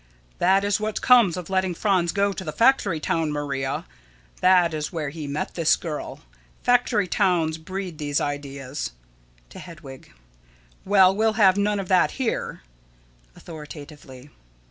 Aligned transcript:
_]That 0.39 0.63
is 0.63 0.79
what 0.79 0.99
comes 1.03 1.37
of 1.37 1.47
letting 1.51 1.75
Franz 1.75 2.11
go 2.11 2.33
to 2.33 2.49
a 2.49 2.51
factory 2.51 2.99
town, 2.99 3.31
Maria. 3.31 3.85
That 4.39 4.73
is 4.73 4.91
where 4.91 5.09
he 5.09 5.27
met 5.27 5.53
this 5.53 5.75
girl. 5.75 6.21
Factory 6.63 7.07
towns 7.07 7.59
breed 7.59 7.99
these 7.99 8.19
ideas. 8.19 8.93
[To 9.51 9.59
Hedwig.] 9.59 10.11
Well, 10.85 11.15
we'll 11.15 11.33
have 11.33 11.55
none 11.55 11.79
of 11.79 11.87
that 11.89 12.13
here. 12.17 12.63
[_Authoritatively. 13.37 14.31